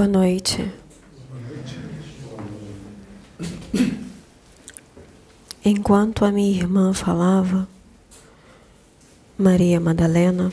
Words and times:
Boa 0.00 0.08
noite. 0.08 0.72
Enquanto 5.62 6.24
a 6.24 6.32
minha 6.32 6.58
irmã 6.58 6.94
falava, 6.94 7.68
Maria 9.36 9.78
Madalena, 9.78 10.50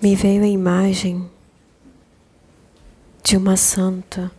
me 0.00 0.14
veio 0.14 0.44
a 0.44 0.46
imagem 0.46 1.28
de 3.24 3.36
uma 3.36 3.56
santa. 3.56 4.30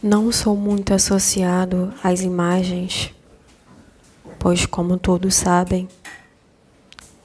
Não 0.00 0.30
sou 0.30 0.56
muito 0.56 0.94
associado 0.94 1.92
às 2.04 2.20
imagens, 2.20 3.12
pois, 4.38 4.64
como 4.64 4.96
todos 4.96 5.34
sabem, 5.34 5.88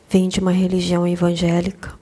vim 0.09 0.27
de 0.27 0.39
uma 0.39 0.51
religião 0.51 1.07
evangélica. 1.07 1.97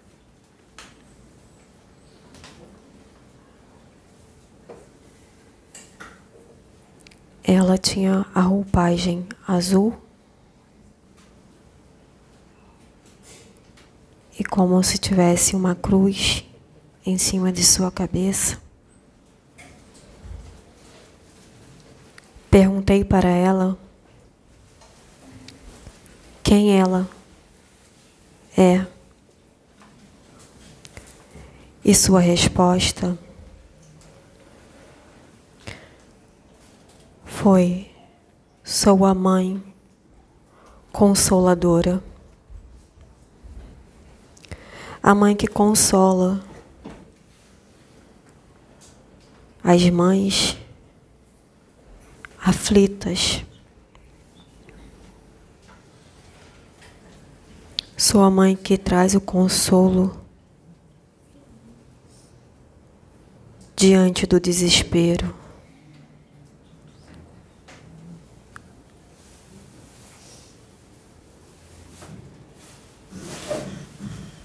Ela 7.44 7.78
tinha 7.78 8.26
a 8.34 8.42
roupagem 8.42 9.28
azul 9.46 9.94
e 14.40 14.44
como 14.44 14.82
se 14.84 14.98
tivesse 14.98 15.56
uma 15.56 15.76
cruz 15.76 16.46
em 17.06 17.18
cima 17.18 17.52
de 17.52 17.64
sua 17.64 17.92
cabeça. 17.92 18.62
Perguntei 22.50 23.04
para 23.04 23.30
ela 23.30 23.78
quem 26.42 26.78
ela 26.78 27.17
é. 28.58 28.86
E 31.86 31.94
sua 31.94 32.20
resposta 32.20 33.18
foi: 37.24 37.90
Sou 38.64 39.06
a 39.06 39.14
mãe 39.14 39.64
consoladora. 40.92 42.04
A 45.02 45.14
mãe 45.14 45.36
que 45.36 45.48
consola 45.48 46.44
as 49.64 49.90
mães 49.90 50.58
aflitas. 52.44 53.46
Sou 58.10 58.22
a 58.22 58.32
mãe 58.32 58.56
que 58.56 58.78
traz 58.78 59.16
o 59.16 59.20
consolo 59.20 60.18
diante 63.76 64.26
do 64.26 64.40
desespero. 64.40 65.36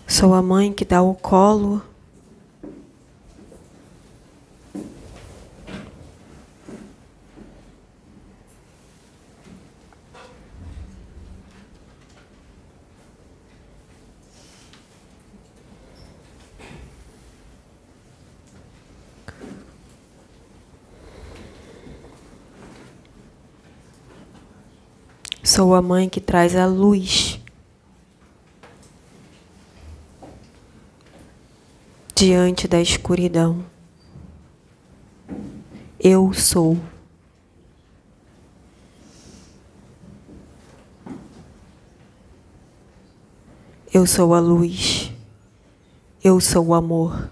Sou 0.09 0.34
a 0.34 0.43
mãe 0.43 0.72
que 0.72 0.84
dá 0.84 1.01
o 1.01 1.15
colo 1.15 1.81
Sou 25.62 25.77
a 25.77 25.81
mãe 25.81 26.09
que 26.09 26.21
traz 26.21 26.56
a 26.56 26.67
luz 26.67 27.41
diante 32.17 32.67
da 32.67 32.81
escuridão. 32.81 33.65
Eu 36.01 36.33
sou. 36.33 36.77
Eu 43.95 44.05
sou 44.05 44.34
a 44.34 44.41
luz. 44.41 45.12
Eu 46.25 46.41
sou 46.41 46.67
o 46.67 46.75
amor. 46.75 47.31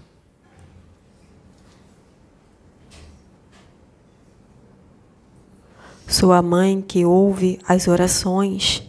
Sou 6.21 6.31
a 6.31 6.41
mãe 6.43 6.83
que 6.83 7.03
ouve 7.03 7.59
as 7.67 7.87
orações 7.87 8.83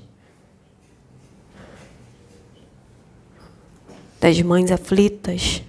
das 4.20 4.42
mães 4.42 4.70
aflitas 4.70 5.62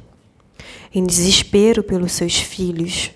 em 0.93 1.05
desespero 1.05 1.81
pelos 1.81 2.11
seus 2.11 2.35
filhos. 2.35 3.11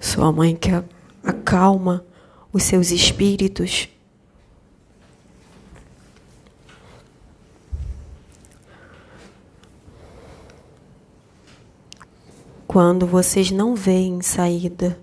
Sua 0.00 0.32
mãe 0.32 0.56
que 0.56 0.70
acalma 1.22 2.06
os 2.50 2.62
seus 2.62 2.90
espíritos. 2.90 3.86
Quando 12.74 13.06
vocês 13.06 13.52
não 13.52 13.76
veem 13.76 14.20
saída, 14.20 14.98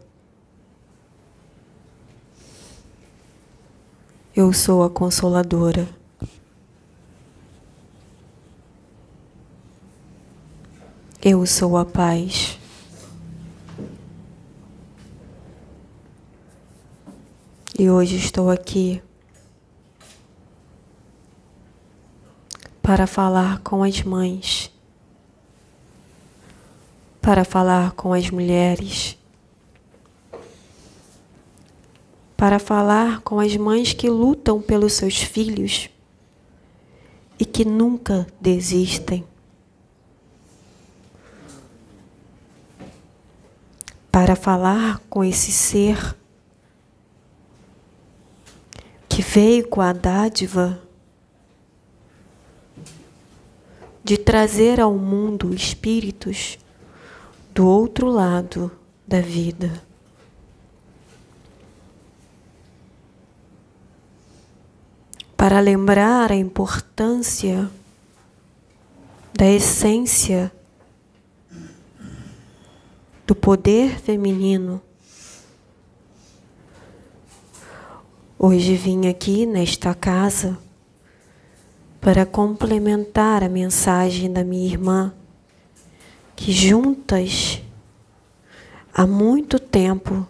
Eu 4.36 4.52
sou 4.52 4.84
a 4.84 4.90
consoladora. 4.90 5.88
Eu 11.22 11.46
sou 11.46 11.78
a 11.78 11.86
paz. 11.86 12.60
E 17.80 17.90
hoje 17.90 18.18
estou 18.18 18.50
aqui 18.50 19.02
para 22.82 23.08
falar 23.08 23.60
com 23.60 23.84
as 23.84 24.02
mães, 24.02 24.71
para 27.22 27.46
falar 27.46 27.92
com 27.92 28.14
as 28.14 28.30
mulheres 28.30 29.18
para 32.42 32.58
falar 32.58 33.22
com 33.22 33.40
as 33.40 33.56
mães 33.56 33.94
que 33.94 34.10
lutam 34.10 34.60
pelos 34.60 34.94
seus 34.94 35.22
filhos 35.22 35.92
e 37.40 37.46
que 37.46 37.64
nunca 37.64 38.26
desistem. 38.42 39.24
Para 44.12 44.36
falar 44.36 45.00
com 45.08 45.24
esse 45.24 45.52
ser 45.52 46.18
que 49.08 49.22
veio 49.22 49.68
com 49.68 49.80
a 49.80 49.94
dádiva 49.94 50.82
de 54.04 54.18
trazer 54.18 54.80
ao 54.80 54.96
mundo 54.96 55.54
espíritos 55.54 56.58
do 57.54 57.68
outro 57.68 58.08
lado 58.08 58.72
da 59.08 59.22
vida. 59.22 59.92
para 65.42 65.60
lembrar 65.60 66.32
a 66.32 66.36
importância 66.36 67.68
da 69.34 69.48
essência 69.48 70.52
do 73.26 73.34
poder 73.34 74.00
feminino. 74.00 74.80
Hoje 78.38 78.76
vim 78.76 79.08
aqui 79.08 79.48
nesta 79.48 79.96
casa 79.96 80.60
para 82.00 82.24
complementar 82.24 83.44
a 83.44 83.50
mensagem 83.50 84.32
da 84.32 84.44
minha 84.44 84.68
irmã, 84.68 85.12
que 86.44 86.52
juntas 86.52 87.62
há 88.92 89.06
muito 89.06 89.60
tempo 89.60 90.28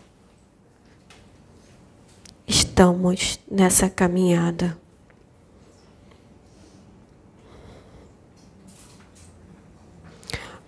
estamos 2.45 3.39
nessa 3.49 3.89
caminhada. 3.89 4.77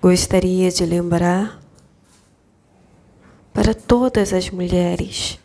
Gostaria 0.02 0.72
de 0.72 0.86
lembrar 0.86 1.62
para 3.54 3.74
todas 3.74 4.32
as 4.32 4.50
mulheres 4.50 5.38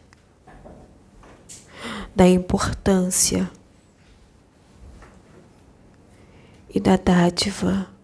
da 2.15 2.29
importância 2.29 3.51
e 6.73 6.79
da 6.79 6.97
dádiva 6.97 7.98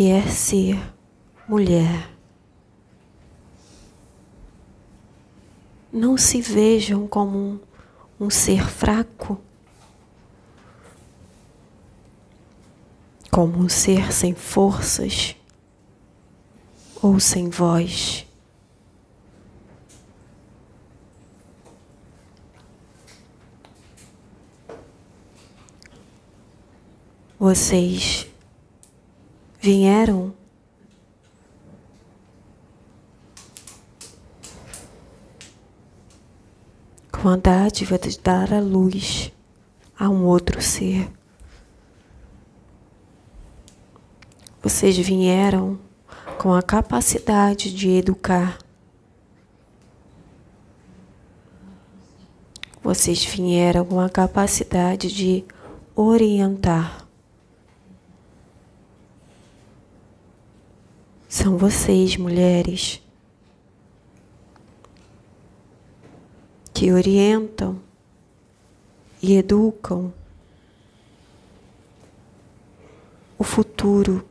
que 0.00 0.08
é 0.08 0.22
ser 0.22 0.80
mulher. 1.46 2.10
Não 5.92 6.16
se 6.16 6.40
vejam 6.40 7.06
como 7.06 7.36
um, 7.36 7.60
um 8.18 8.30
ser 8.30 8.66
fraco, 8.66 9.38
como 13.30 13.58
um 13.58 13.68
ser 13.68 14.10
sem 14.10 14.34
forças 14.34 15.36
ou 17.02 17.20
sem 17.20 17.50
voz. 17.50 18.26
Vocês 27.38 28.29
vieram 29.60 30.32
com 37.12 37.28
a 37.28 37.36
dádiva 37.36 37.98
de 37.98 38.18
dar 38.18 38.54
a 38.54 38.60
luz 38.60 39.30
a 39.98 40.08
um 40.08 40.24
outro 40.24 40.62
ser. 40.62 41.12
Vocês 44.62 44.96
vieram 44.96 45.78
com 46.38 46.54
a 46.54 46.62
capacidade 46.62 47.70
de 47.70 47.90
educar. 47.90 48.56
Vocês 52.82 53.22
vieram 53.22 53.84
com 53.84 54.00
a 54.00 54.08
capacidade 54.08 55.12
de 55.12 55.44
orientar. 55.94 56.99
São 61.32 61.56
vocês, 61.56 62.16
mulheres, 62.16 63.00
que 66.74 66.90
orientam 66.90 67.80
e 69.22 69.36
educam 69.36 70.12
o 73.38 73.44
futuro. 73.44 74.28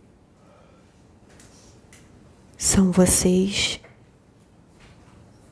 São 2.58 2.92
vocês 2.92 3.80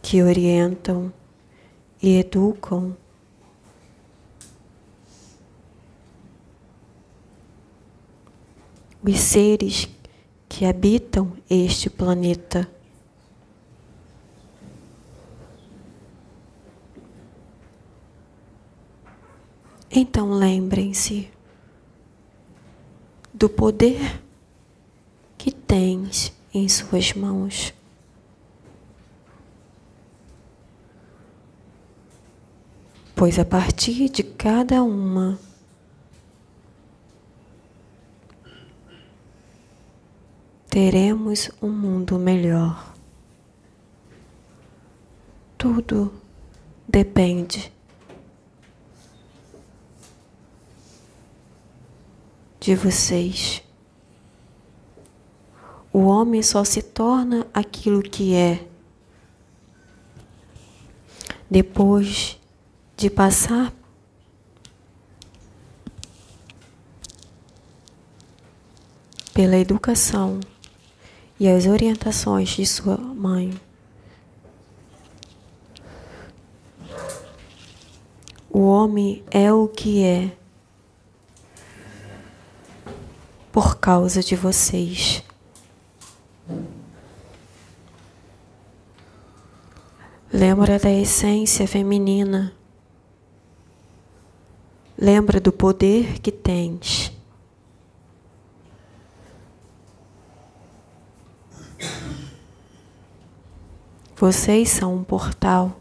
que 0.01 0.21
orientam 0.21 1.13
e 2.03 2.19
educam 2.19 2.95
os 9.01 9.17
seres 9.17 9.96
que 10.47 10.65
habitam 10.65 11.33
este 11.49 11.89
planeta. 11.89 12.69
Então 19.89 20.31
lembrem-se 20.31 21.29
do 23.33 23.49
poder 23.49 24.21
que 25.37 25.51
tens 25.51 26.33
em 26.53 26.67
suas 26.67 27.13
mãos. 27.13 27.73
Pois 33.15 33.39
a 33.39 33.45
partir 33.45 34.09
de 34.09 34.21
cada 34.23 34.83
uma 34.83 35.39
teremos 40.77 41.49
um 41.59 41.71
mundo 41.71 42.19
melhor. 42.19 42.93
Tudo 45.57 46.13
depende 46.87 47.73
de 52.59 52.75
vocês. 52.75 53.63
O 55.91 56.01
homem 56.01 56.43
só 56.43 56.63
se 56.63 56.83
torna 56.83 57.47
aquilo 57.51 58.03
que 58.03 58.35
é 58.35 58.67
depois 61.49 62.39
de 62.95 63.09
passar 63.09 63.73
pela 69.33 69.57
educação 69.57 70.39
e 71.39 71.47
as 71.47 71.65
orientações 71.65 72.49
de 72.49 72.65
sua 72.65 72.97
mãe. 72.97 73.59
O 78.49 78.61
homem 78.61 79.23
é 79.29 79.51
o 79.53 79.67
que 79.67 80.03
é 80.03 80.31
por 83.51 83.77
causa 83.77 84.21
de 84.21 84.35
vocês. 84.35 85.23
Lembra 90.31 90.77
da 90.77 90.91
essência 90.91 91.67
feminina. 91.67 92.53
Lembra 94.97 95.39
do 95.39 95.51
poder 95.51 96.19
que 96.19 96.31
tens. 96.31 97.16
Vocês 104.19 104.69
são 104.69 104.95
um 104.95 105.03
portal 105.03 105.79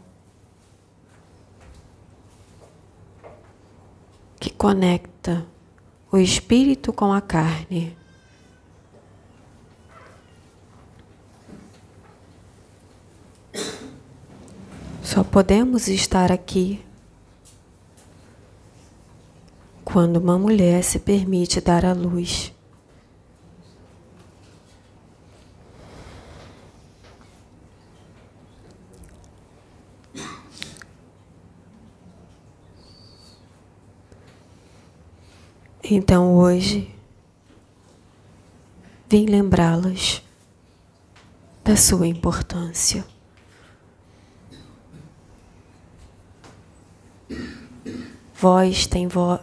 que 4.39 4.51
conecta 4.51 5.43
o 6.11 6.19
espírito 6.19 6.93
com 6.93 7.11
a 7.11 7.19
carne. 7.19 7.97
Só 15.01 15.23
podemos 15.23 15.87
estar 15.87 16.31
aqui 16.31 16.85
quando 19.83 20.17
uma 20.17 20.37
mulher 20.37 20.83
se 20.83 20.99
permite 20.99 21.59
dar 21.59 21.83
à 21.83 21.91
luz. 21.91 22.53
Então 35.89 36.35
hoje, 36.35 36.93
vim 39.09 39.25
lembrá-las 39.25 40.21
da 41.63 41.77
sua 41.77 42.05
importância. 42.05 43.05
Voz 48.35 48.85
tem 48.85 49.07
voz. 49.07 49.39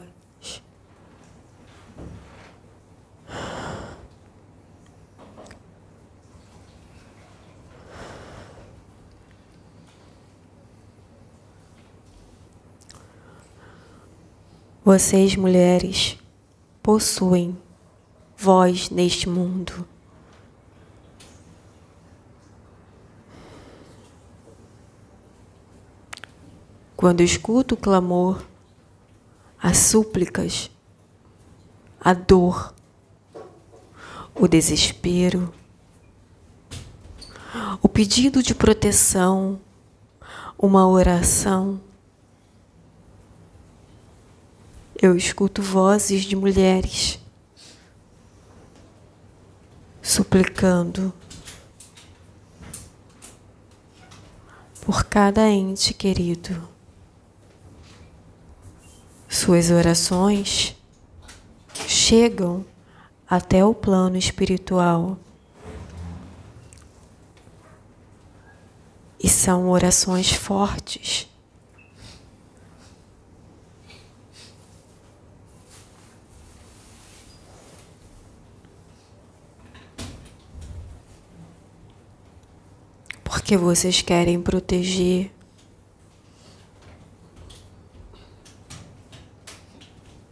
Vocês, 14.85 15.35
mulheres, 15.37 16.19
possuem 16.85 17.57
voz 18.37 18.91
neste 18.91 19.27
mundo. 19.27 19.89
Quando 26.95 27.23
escuto 27.23 27.75
o 27.75 27.79
clamor, 27.79 28.45
as 29.59 29.79
súplicas, 29.79 30.71
a 31.99 32.13
dor, 32.13 32.75
o 34.35 34.47
desespero, 34.47 35.55
o 37.81 37.89
pedido 37.89 38.43
de 38.43 38.55
proteção, 38.55 39.59
uma 40.59 40.87
oração, 40.87 41.81
eu 45.01 45.17
escuto 45.17 45.63
vozes 45.63 46.25
de 46.25 46.37
mulheres 46.37 47.19
suplicando 50.03 51.13
por 54.83 55.05
cada 55.05 55.49
ente 55.49 55.95
querido. 55.95 56.69
Suas 59.29 59.71
orações 59.71 60.77
chegam 61.89 62.65
até 63.29 63.65
o 63.65 63.75
plano 63.75 64.17
espiritual. 64.17 65.19
E 69.19 69.29
são 69.29 69.71
orações 69.71 70.33
fortes. 70.33 71.34
Porque 83.45 83.59
vocês 83.59 84.01
querem 84.01 84.41
proteger 84.41 85.31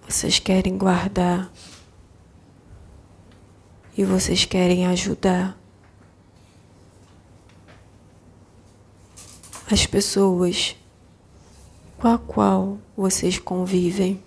vocês 0.08 0.38
querem 0.38 0.78
guardar 0.78 1.52
e 3.94 4.02
vocês 4.02 4.46
querem 4.46 4.86
ajudar 4.86 5.58
as 9.70 9.84
pessoas 9.84 10.74
com 11.98 12.08
a 12.08 12.16
qual 12.16 12.78
vocês 12.96 13.38
convivem. 13.38 14.24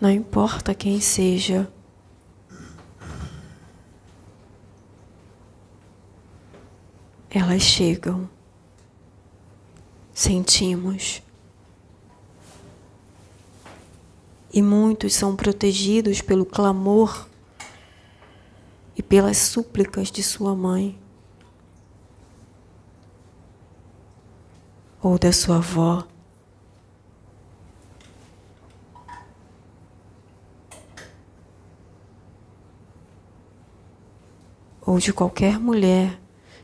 Não 0.00 0.10
importa 0.10 0.74
quem 0.74 0.98
seja. 0.98 1.70
Elas 7.30 7.62
chegam. 7.62 8.28
Sentimos. 10.12 11.22
e 14.52 14.60
muitos 14.60 15.14
são 15.14 15.36
protegidos 15.36 16.20
pelo 16.20 16.44
clamor 16.44 17.28
e 18.96 19.02
pelas 19.02 19.36
súplicas 19.36 20.10
de 20.10 20.22
sua 20.22 20.54
mãe 20.54 20.98
ou 25.00 25.18
da 25.18 25.32
sua 25.32 25.56
avó. 25.56 26.06
Ou 34.84 34.98
de 34.98 35.12
qualquer 35.12 35.58
mulher 35.58 36.20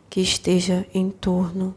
que 0.08 0.20
esteja 0.20 0.86
em 0.92 1.10
torno 1.10 1.74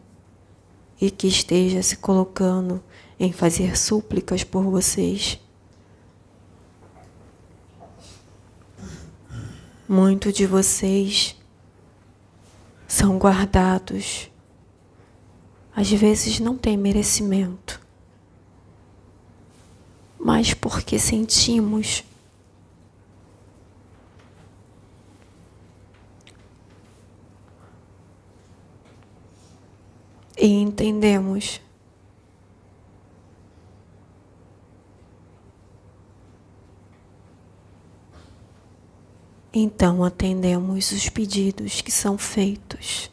e 1.00 1.09
que 1.09 1.27
esteja 1.27 1.81
se 1.81 1.98
colocando 1.98 2.83
em 3.19 3.31
fazer 3.31 3.77
súplicas 3.77 4.43
por 4.43 4.63
vocês. 4.63 5.39
Muitos 9.88 10.33
de 10.33 10.45
vocês 10.45 11.36
são 12.88 13.17
guardados. 13.17 14.29
Às 15.75 15.89
vezes 15.91 16.39
não 16.39 16.57
tem 16.57 16.77
merecimento, 16.77 17.79
mas 20.19 20.53
porque 20.53 21.00
sentimos 21.00 22.03
e 30.39 30.48
entendemos 30.48 31.62
Então 39.51 40.03
atendemos 40.03 40.91
os 40.91 41.10
pedidos 41.10 41.81
que 41.81 41.91
são 41.91 42.17
feitos. 42.17 43.12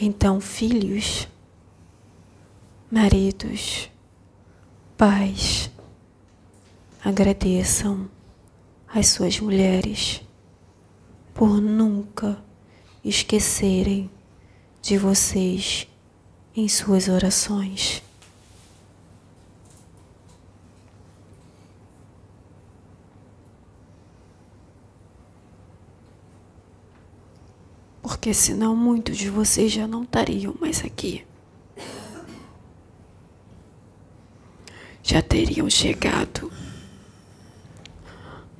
Então, 0.00 0.40
filhos, 0.40 1.28
maridos, 2.90 3.90
pais, 4.96 5.70
agradeçam 7.04 8.10
as 8.94 9.08
suas 9.08 9.40
mulheres 9.40 10.22
por 11.34 11.60
nunca 11.60 12.38
esquecerem 13.04 14.08
de 14.80 14.96
vocês 14.96 15.88
em 16.54 16.68
suas 16.68 17.08
orações. 17.08 18.00
Porque 28.00 28.32
senão 28.32 28.76
muitos 28.76 29.16
de 29.16 29.28
vocês 29.28 29.72
já 29.72 29.88
não 29.88 30.04
estariam 30.04 30.54
mais 30.60 30.84
aqui. 30.84 31.26
Já 35.02 35.20
teriam 35.20 35.68
chegado 35.68 36.50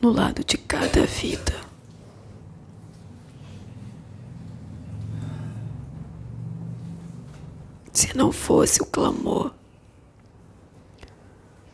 no 0.04 0.12
lado 0.12 0.44
de 0.44 0.58
cada 0.58 1.06
vida. 1.06 1.64
se 7.90 8.14
não 8.14 8.32
fosse 8.32 8.82
o 8.82 8.86
clamor 8.86 9.54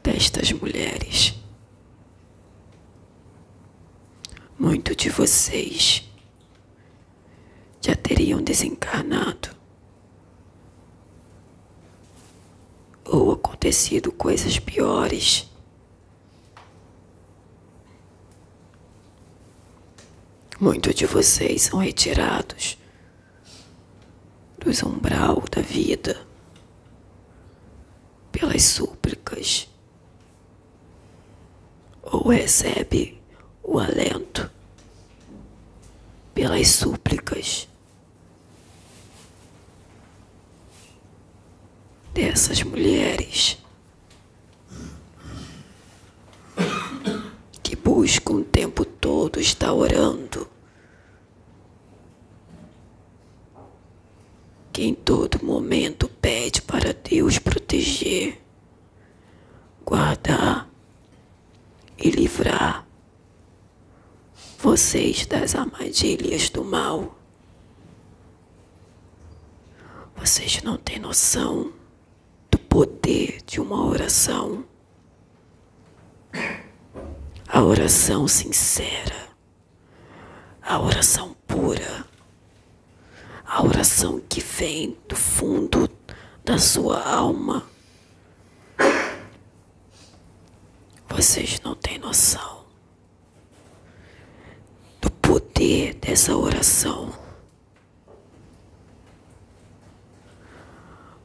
destas 0.02 0.52
mulheres. 0.52 1.34
Muito 4.56 4.94
de 4.94 5.08
vocês 5.08 6.08
já 7.80 7.96
teriam 7.96 8.40
desencarnado 8.42 9.48
ou 13.04 13.32
acontecido 13.32 14.12
coisas 14.12 14.58
piores. 14.58 15.49
Muitos 20.60 20.94
de 20.94 21.06
vocês 21.06 21.62
são 21.62 21.78
retirados 21.78 22.76
dos 24.58 24.82
umbral 24.82 25.42
da 25.50 25.62
vida, 25.62 26.20
pelas 28.30 28.62
súplicas, 28.62 29.66
ou 32.02 32.28
recebe 32.28 33.18
o 33.62 33.78
alento 33.78 34.50
pelas 36.34 36.68
súplicas 36.68 37.66
dessas 42.12 42.62
mulheres 42.62 43.59
que 47.90 47.94
buscam 47.94 48.34
o 48.34 48.44
tempo 48.44 48.84
todo 48.84 49.40
estar 49.40 49.72
orando 49.72 50.48
que 54.72 54.84
em 54.84 54.94
todo 54.94 55.44
momento 55.44 56.08
pede 56.08 56.62
para 56.62 56.94
Deus 56.94 57.40
proteger, 57.40 58.40
guardar 59.84 60.70
e 61.98 62.10
livrar 62.10 62.86
vocês 64.58 65.26
das 65.26 65.56
armadilhas 65.56 66.48
do 66.48 66.62
mal. 66.62 67.18
Vocês 70.14 70.62
não 70.62 70.76
têm 70.76 71.00
noção 71.00 71.72
do 72.48 72.58
poder 72.58 73.42
de 73.44 73.60
uma 73.60 73.84
oração. 73.84 74.64
A 77.52 77.62
oração 77.62 78.28
sincera, 78.28 79.28
a 80.62 80.80
oração 80.80 81.34
pura 81.46 82.10
a 83.52 83.64
oração 83.64 84.20
que 84.28 84.40
vem 84.40 84.96
do 85.08 85.16
fundo 85.16 85.90
da 86.44 86.56
sua 86.56 87.02
alma. 87.04 87.66
Vocês 91.08 91.60
não 91.60 91.74
têm 91.74 91.98
noção 91.98 92.64
do 95.00 95.10
poder 95.10 95.94
dessa 95.94 96.36
oração. 96.36 97.12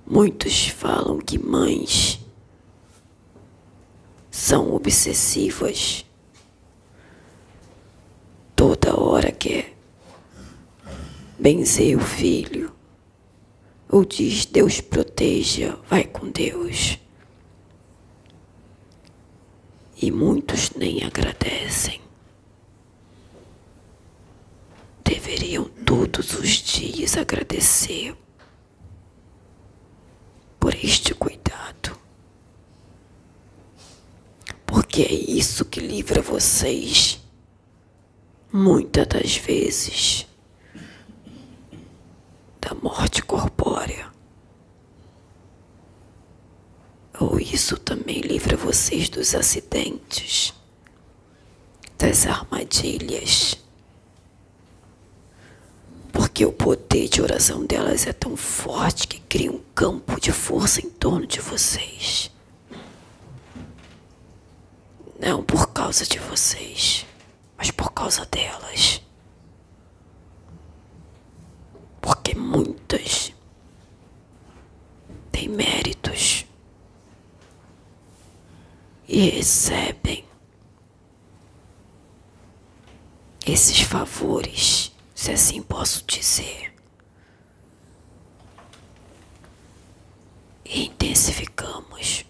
Muitos 0.04 0.70
falam 0.70 1.20
que 1.20 1.38
mães 1.38 2.20
são 4.32 4.74
obsessivas. 4.74 6.05
Benzer 11.46 11.96
o 11.96 12.02
filho, 12.02 12.74
ou 13.88 14.04
diz 14.04 14.48
Deus 14.48 14.82
proteja, 14.82 15.78
vai 15.88 16.04
com 16.04 16.28
Deus. 16.32 16.98
E 20.02 20.10
muitos 20.10 20.72
nem 20.72 21.04
agradecem. 21.04 22.02
Deveriam 25.04 25.66
todos 25.86 26.34
os 26.34 26.50
dias 26.50 27.16
agradecer 27.16 28.18
por 30.60 30.74
este 30.74 31.14
cuidado. 31.14 31.96
Porque 34.66 35.04
é 35.04 35.14
isso 35.14 35.64
que 35.64 35.80
livra 35.80 36.24
vocês, 36.24 37.24
muitas 38.52 39.06
das 39.06 39.38
vezes, 39.38 40.26
morte 42.98 43.22
corpórea. 43.22 44.10
Ou 47.20 47.38
isso 47.40 47.78
também 47.78 48.22
livra 48.22 48.56
vocês 48.56 49.10
dos 49.10 49.36
acidentes, 49.36 50.54
das 51.98 52.26
armadilhas. 52.26 53.58
Porque 56.14 56.46
o 56.46 56.54
poder 56.54 57.10
de 57.10 57.22
oração 57.22 57.66
delas 57.66 58.08
é 58.08 58.14
tão 58.14 58.38
forte 58.38 59.08
que 59.08 59.20
cria 59.20 59.52
um 59.52 59.62
campo 59.76 60.20
de 60.20 60.32
força 60.32 60.80
em 60.80 60.90
torno 60.90 61.28
de 61.28 61.42
vocês. 61.42 62.32
Não 65.20 65.44
por 65.44 65.68
causa 65.74 66.06
de 66.06 66.20
vocês, 66.20 67.06
mas 67.58 67.72
por 67.72 67.92
causa 67.92 68.26
delas. 68.26 69.02
Porque 72.02 72.36
muitas 72.86 73.34
têm 75.32 75.50
méritos 75.50 76.46
e 79.08 79.30
recebem 79.30 80.26
esses 83.46 83.82
favores 83.82 84.92
se 85.14 85.32
assim 85.32 85.62
posso 85.62 86.04
dizer. 86.06 86.74
E 90.66 90.86
intensificamos 90.88 92.26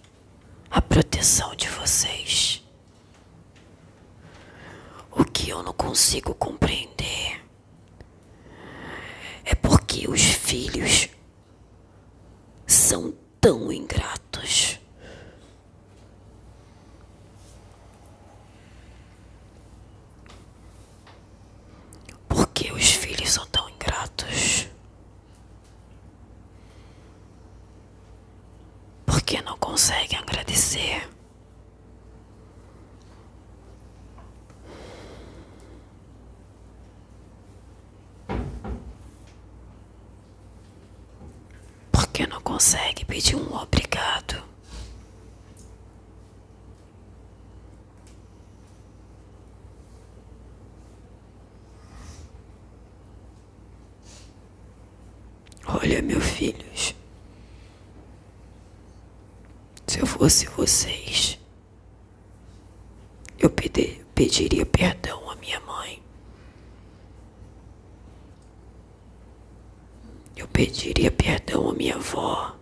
a 0.69 0.81
proteção 0.81 1.55
de 1.55 1.67
vocês. 1.69 2.62
O 5.12 5.24
que 5.24 5.50
eu 5.50 5.63
não 5.63 5.74
consigo 5.74 6.35
compreender 6.35 7.41
é 9.45 9.55
porque 9.55 10.09
os 10.09 10.21
filhos 10.21 11.07
são 12.68 13.13
tão 13.39 13.72
ingratos. 13.72 14.79
que 22.53 22.72
os 22.72 22.89
filhos 22.91 23.33
são 23.33 23.46
tão 23.48 23.70
ingratos? 23.70 24.70
Por 29.05 29.22
que 29.22 29.41
não 29.41 29.57
conseguem 29.57 30.18
agradecer? 30.20 31.09
Por 41.91 42.07
que 42.07 42.25
não 42.27 42.39
consegue 42.55 43.03
pedir 43.03 43.35
um 43.35 43.53
obrigado? 43.53 44.41
Olha, 55.68 56.01
meus 56.01 56.24
filhos, 56.24 56.96
se 59.85 60.00
eu 60.00 60.05
fosse 60.05 60.46
vocês, 60.46 61.37
eu 63.37 63.50
pedir, 63.50 64.05
pediria 64.15 64.65
perdão 64.65 65.29
à 65.29 65.35
minha 65.35 65.59
mãe. 65.59 66.01
Eu 70.37 70.45
pediria 70.55 71.11
perdão 71.11 71.70
à 71.70 71.74
minha 71.74 71.96
avó. 71.96 72.55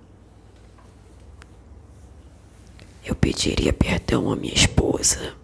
Eu 3.06 3.14
pediria 3.14 3.72
perdão 3.72 4.32
à 4.32 4.36
minha 4.36 4.54
esposa. 4.54 5.36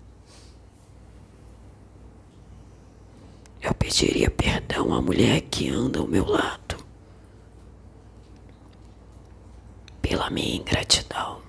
Eu 3.61 3.71
pediria 3.75 4.31
perdão 4.31 4.91
à 4.95 4.99
mulher 4.99 5.41
que 5.41 5.69
anda 5.69 5.99
ao 5.99 6.07
meu 6.07 6.25
lado. 6.25 6.59
pela 10.01 10.27
minha 10.31 10.55
ingratidão. 10.55 11.48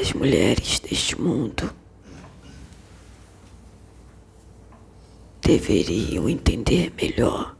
As 0.00 0.12
mulheres 0.12 0.78
deste 0.78 1.20
mundo 1.20 1.74
deveriam 5.40 6.28
entender 6.28 6.92
melhor 6.94 7.56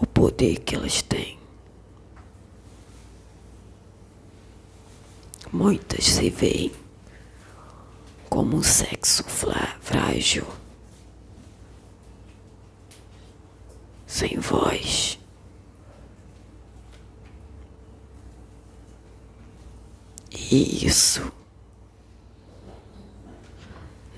o 0.00 0.04
poder 0.04 0.58
que 0.58 0.74
elas 0.74 1.02
têm. 1.02 1.38
Muitas 5.52 6.04
se 6.04 6.30
veem 6.30 6.72
como 8.28 8.56
um 8.56 8.62
sexo 8.64 9.22
frágil, 9.80 10.46
sem 14.04 14.36
voz. 14.40 15.16
Isso 20.50 21.32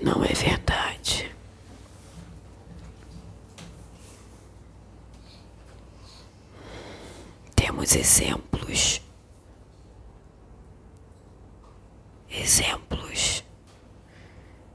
não 0.01 0.23
é 0.23 0.33
verdade. 0.33 1.35
Temos 7.55 7.95
exemplos 7.95 9.01
exemplos 12.31 13.43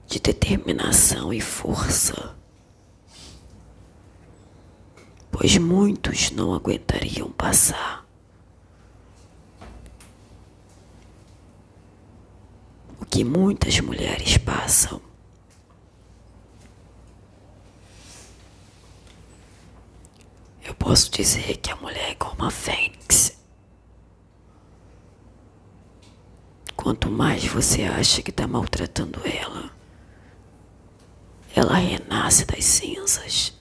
de 0.06 0.20
determinação 0.20 1.32
e 1.32 1.40
força, 1.40 2.36
pois 5.30 5.56
muitos 5.58 6.30
não 6.30 6.54
aguentariam 6.54 7.30
passar. 7.32 8.04
O 13.00 13.03
que 13.14 13.22
muitas 13.22 13.78
mulheres 13.78 14.36
passam. 14.38 15.00
Eu 20.64 20.74
posso 20.74 21.12
dizer 21.12 21.58
que 21.58 21.70
a 21.70 21.76
mulher 21.76 22.10
é 22.10 22.14
como 22.16 22.34
uma 22.34 22.50
fênix. 22.50 23.38
Quanto 26.74 27.08
mais 27.08 27.44
você 27.44 27.84
acha 27.84 28.20
que 28.20 28.30
está 28.30 28.48
maltratando 28.48 29.20
ela, 29.24 29.70
ela 31.54 31.74
renasce 31.74 32.44
das 32.44 32.64
cinzas. 32.64 33.56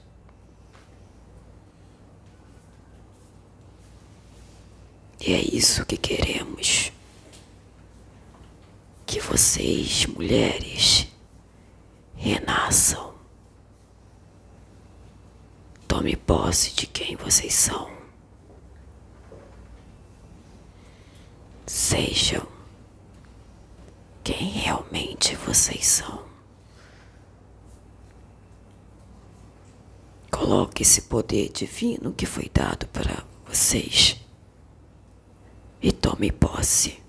E 5.19 5.31
é 5.31 5.39
isso 5.55 5.85
que 5.85 5.95
queremos 5.95 6.92
que 9.13 9.19
vocês, 9.19 10.08
mulheres, 10.08 11.08
renasçam. 12.15 13.13
Tome 15.88 16.15
posse 16.15 16.73
de 16.73 16.88
quem 16.88 17.15
vocês 17.15 17.54
são. 17.54 17.91
Sejam 21.67 22.41
quem 24.23 24.49
realmente 24.49 25.36
vocês 25.36 25.86
são. 25.86 26.26
Coloque 30.32 30.82
esse 30.82 31.04
poder 31.04 31.49
divino 31.49 32.13
que 32.13 32.26
foi 32.26 32.49
dado 32.52 32.88
para 32.88 33.23
vocês 33.45 34.19
e 35.80 35.91
tome 35.91 36.32
posse. 36.32 37.02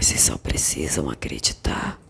Vocês 0.00 0.22
só 0.22 0.38
precisam 0.38 1.10
acreditar 1.10 2.00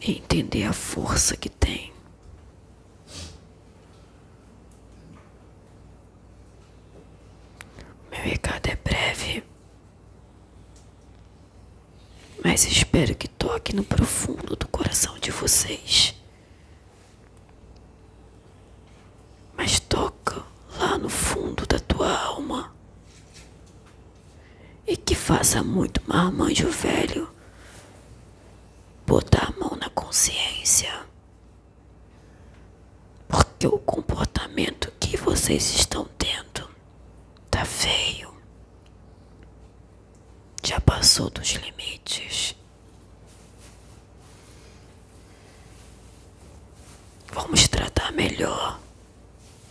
e 0.00 0.12
entender 0.12 0.64
a 0.64 0.72
força 0.72 1.36
que 1.36 1.50
tem. 1.50 1.92
Meu 8.10 8.20
recado 8.22 8.68
é 8.68 8.76
breve, 8.76 9.44
mas 12.42 12.64
espero 12.64 13.14
que 13.14 13.28
toque 13.28 13.76
no 13.76 13.84
profundo 13.84 14.56
do 14.56 14.66
coração 14.66 15.18
de 15.18 15.30
vocês. 15.30 16.14
Mas 19.54 19.78
toca 19.78 20.42
lá 20.78 20.96
no 20.96 21.10
fundo 21.10 21.66
da 21.66 21.78
tua 21.78 22.10
alma 22.18 22.74
e 24.90 24.96
que 24.96 25.14
faça 25.30 25.62
muito 25.62 26.02
marmanjo 26.08 26.68
velho 26.68 27.32
botar 29.06 29.46
a 29.46 29.60
mão 29.60 29.76
na 29.76 29.88
consciência. 29.90 30.92
Porque 33.28 33.64
o 33.64 33.78
comportamento 33.78 34.92
que 34.98 35.16
vocês 35.16 35.70
estão 35.70 36.04
tendo 36.18 36.68
tá 37.48 37.64
feio. 37.64 38.34
Já 40.64 40.80
passou 40.80 41.30
dos 41.30 41.50
limites. 41.52 42.56
Vamos 47.32 47.68
tratar 47.68 48.10
melhor 48.10 48.80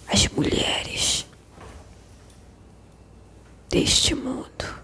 as 0.07 0.25
mulheres 0.29 1.25
deste 3.69 4.15
mundo. 4.15 4.79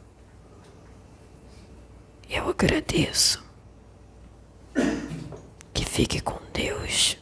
Eu 2.30 2.50
agradeço. 2.65 3.43
Que 5.73 5.86
fique 5.86 6.19
com 6.19 6.39
Deus. 6.51 7.17